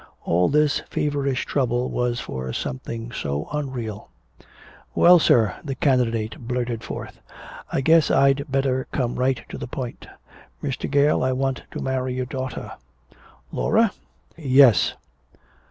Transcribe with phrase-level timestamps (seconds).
[0.23, 4.09] All this feverish trouble was for something so unreal!
[4.95, 7.19] "Well, sir," the candidate blurted forth,
[7.71, 10.07] "I guess I'd better come right to the point.
[10.63, 10.89] Mr.
[10.89, 12.71] Gale, I want to marry your daughter."
[13.51, 13.91] "Laura?"
[14.35, 14.95] "Yes."